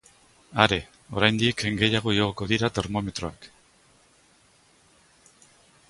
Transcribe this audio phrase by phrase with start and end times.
[0.63, 0.77] Are,
[1.19, 3.47] oraindik gehiago igoko dira termometroak.